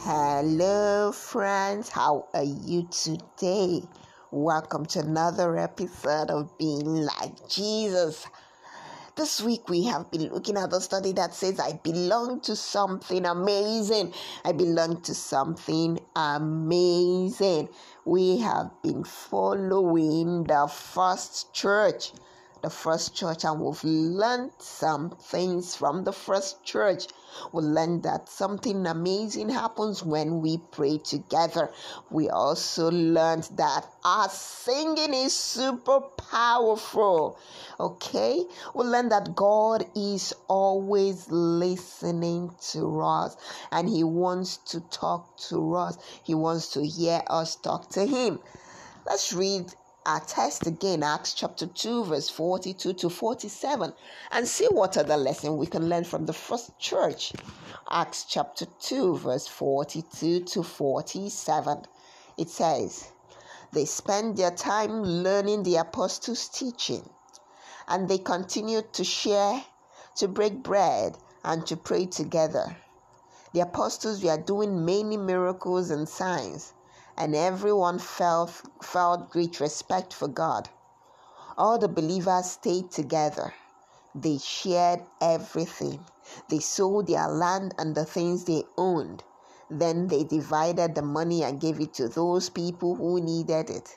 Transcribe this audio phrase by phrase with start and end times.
[0.00, 1.88] Hello, friends.
[1.88, 3.82] How are you today?
[4.32, 8.26] Welcome to another episode of Being Like Jesus.
[9.16, 13.24] This week we have been looking at the study that says, I belong to something
[13.24, 14.12] amazing.
[14.44, 17.68] I belong to something amazing.
[18.04, 22.10] We have been following the first church
[22.64, 27.04] the first church and we've learned some things from the first church.
[27.52, 31.70] We learned that something amazing happens when we pray together.
[32.10, 37.38] We also learned that our singing is super powerful.
[37.78, 38.42] Okay?
[38.74, 43.36] We learned that God is always listening to us
[43.72, 48.38] and He wants to talk to us, He wants to hear us talk to Him.
[49.06, 49.66] Let's read
[50.06, 53.94] our text again, Acts chapter 2, verse 42 to 47,
[54.32, 57.32] and see what other lesson we can learn from the first church.
[57.90, 61.86] Acts chapter 2, verse 42 to 47.
[62.36, 63.08] It says,
[63.72, 67.08] They spent their time learning the apostles' teaching,
[67.88, 69.64] and they continued to share,
[70.16, 72.76] to break bread, and to pray together.
[73.54, 76.73] The apostles were doing many miracles and signs
[77.16, 80.68] and everyone felt, felt great respect for God.
[81.56, 83.54] All the believers stayed together.
[84.14, 86.04] They shared everything.
[86.48, 89.22] They sold their land and the things they owned.
[89.70, 93.96] Then they divided the money and gave it to those people who needed it.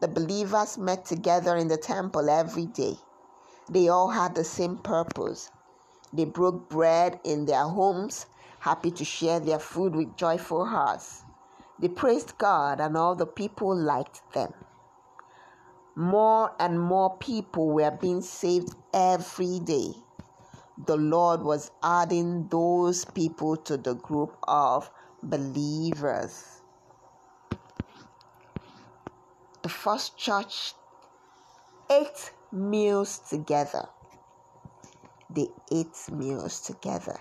[0.00, 2.96] The believers met together in the temple every day.
[3.68, 5.50] They all had the same purpose.
[6.12, 8.26] They broke bread in their homes,
[8.60, 11.25] happy to share their food with joyful hearts.
[11.78, 14.52] They praised God, and all the people liked them.
[15.94, 19.92] More and more people were being saved every day.
[20.86, 24.90] The Lord was adding those people to the group of
[25.22, 26.62] believers.
[29.62, 30.74] The first church
[31.90, 33.88] ate meals together.
[35.30, 37.18] They ate meals together.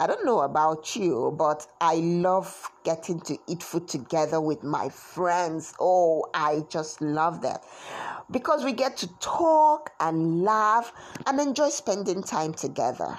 [0.00, 4.88] I don't know about you, but I love getting to eat food together with my
[4.88, 5.74] friends.
[5.78, 7.62] Oh, I just love that.
[8.30, 10.90] Because we get to talk and laugh
[11.26, 13.18] and enjoy spending time together.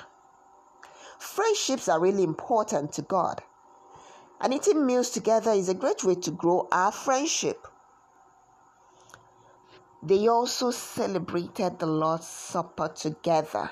[1.20, 3.44] Friendships are really important to God.
[4.40, 7.68] And eating meals together is a great way to grow our friendship.
[10.02, 13.70] They also celebrated the Lord's Supper together.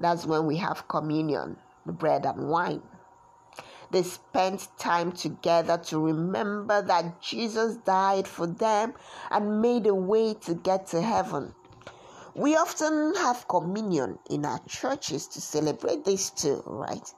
[0.00, 2.82] That's when we have communion, the bread and wine.
[3.90, 8.94] They spent time together to remember that Jesus died for them
[9.30, 11.54] and made a way to get to heaven.
[12.34, 17.12] We often have communion in our churches to celebrate this too, right?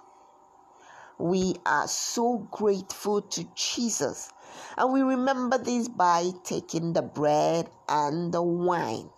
[1.19, 4.32] We are so grateful to Jesus,
[4.76, 9.10] and we remember this by taking the bread and the wine.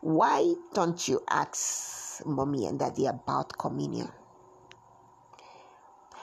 [0.00, 4.12] Why don't you ask mommy and daddy about communion?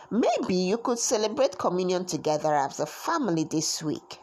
[0.09, 4.19] Maybe you could celebrate communion together as a family this week.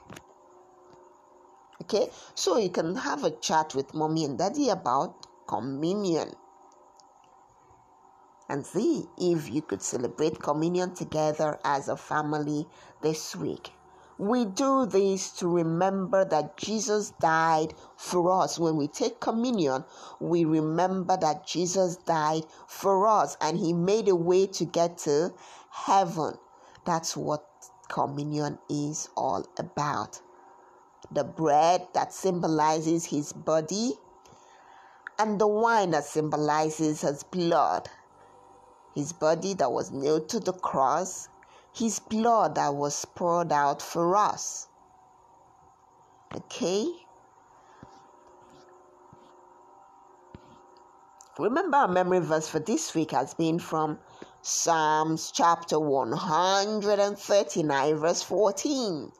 [1.82, 6.34] Okay, so you can have a chat with mommy and daddy about communion
[8.48, 12.66] and see if you could celebrate communion together as a family
[13.00, 13.72] this week.
[14.22, 18.56] We do this to remember that Jesus died for us.
[18.56, 19.84] When we take communion,
[20.20, 25.34] we remember that Jesus died for us and he made a way to get to
[25.70, 26.34] heaven.
[26.84, 27.44] That's what
[27.88, 30.20] communion is all about.
[31.10, 33.94] The bread that symbolizes his body,
[35.18, 37.90] and the wine that symbolizes his blood.
[38.94, 41.28] His body that was nailed to the cross,
[41.72, 44.68] his blood that was poured out for us.
[46.34, 46.86] Okay?
[51.38, 53.98] Remember, our memory verse for this week has been from
[54.42, 59.12] Psalms chapter 139, verse 14.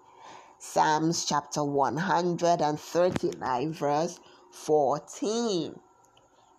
[0.58, 4.20] Psalms chapter 139, verse
[4.50, 5.80] 14.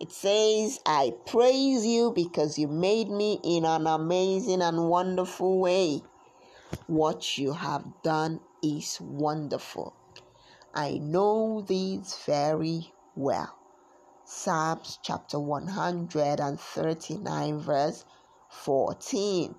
[0.00, 6.02] It says, I praise you because you made me in an amazing and wonderful way.
[6.88, 9.94] What you have done is wonderful.
[10.74, 13.56] I know these very well.
[14.24, 18.04] Psalms chapter 139, verse
[18.50, 19.54] 14.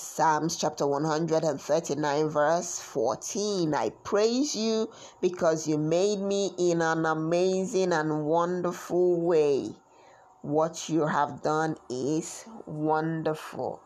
[0.00, 3.74] Psalms chapter 139, verse 14.
[3.74, 4.88] I praise you
[5.20, 9.74] because you made me in an amazing and wonderful way.
[10.42, 13.80] What you have done is wonderful.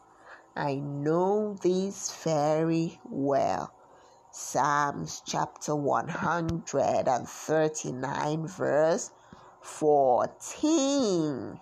[0.55, 3.73] I know this very well.
[4.31, 9.11] Psalms chapter 139, verse
[9.63, 11.59] 14.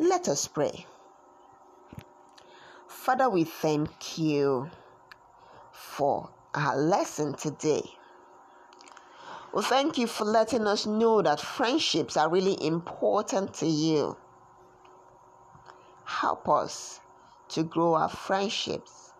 [0.00, 0.84] Let us pray.
[3.08, 4.70] Father, we thank you
[5.72, 7.80] for our lesson today.
[9.54, 14.14] We thank you for letting us know that friendships are really important to you.
[16.04, 17.00] Help us
[17.48, 19.14] to grow our friendships.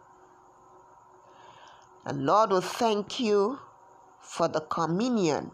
[2.04, 3.58] And Lord, we thank you
[4.20, 5.50] for the communion.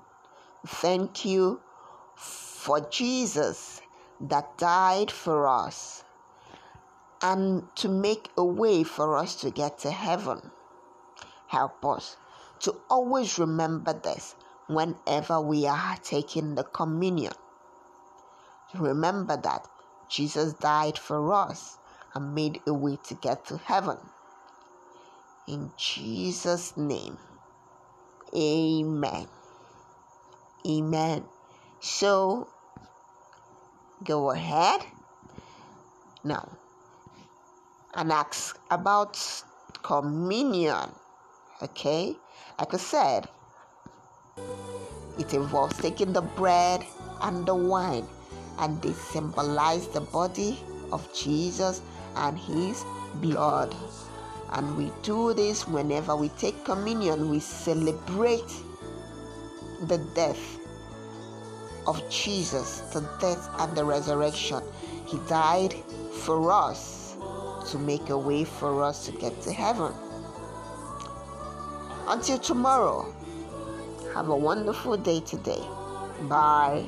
[0.67, 1.61] Thank you
[2.17, 3.81] for Jesus
[4.23, 6.04] that died for us
[7.25, 10.51] and to make a way for us to get to heaven.
[11.47, 12.19] Help us
[12.61, 14.35] to always remember this
[14.67, 17.33] whenever we are taking the communion.
[18.75, 19.67] Remember that
[20.11, 21.79] Jesus died for us
[22.15, 23.97] and made a way to get to heaven.
[25.49, 27.17] In Jesus' name,
[28.37, 29.29] amen.
[30.67, 31.25] Amen.
[31.81, 32.49] So,
[34.05, 34.81] go ahead.
[36.23, 36.49] Now,
[37.97, 39.19] and ask about
[39.83, 40.91] communion.
[41.63, 42.17] Okay,
[42.59, 43.29] like I said,
[45.19, 46.85] it involves taking the bread
[47.23, 48.07] and the wine,
[48.59, 50.59] and they symbolize the body
[50.93, 51.83] of Jesus
[52.17, 52.85] and his
[53.17, 53.75] blood.
[54.53, 58.53] And we do this whenever we take communion, we celebrate
[59.83, 60.59] the death
[61.87, 64.63] of Jesus, the death and the resurrection.
[65.07, 65.75] He died
[66.23, 67.04] for us
[67.71, 69.93] to make a way for us to get to heaven.
[72.07, 73.13] Until tomorrow,
[74.15, 75.63] have a wonderful day today.
[76.29, 76.87] Bye.